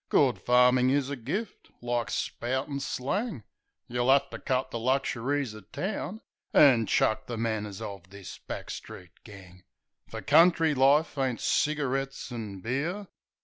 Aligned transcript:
Good 0.09 0.39
farmin' 0.41 0.89
is 0.89 1.11
a 1.11 1.15
gift— 1.15 1.69
like 1.91 2.09
spoutin' 2.09 2.79
slang. 2.79 3.43
Yeh'll 3.87 4.09
'ave 4.09 4.29
to 4.31 4.39
cut 4.39 4.71
the 4.71 4.79
luxuries 4.79 5.53
o' 5.53 5.61
town, 5.61 6.21
An' 6.55 6.87
chuck 6.87 7.27
the 7.27 7.37
manners 7.37 7.83
of 7.83 8.09
this 8.09 8.39
back 8.39 8.71
street 8.71 9.11
gang; 9.23 9.61
Fer 10.09 10.21
country 10.23 10.73
life 10.73 11.19
ain't 11.19 11.39
cigarettes 11.39 12.31
and 12.31 12.63
beer." 12.63 13.09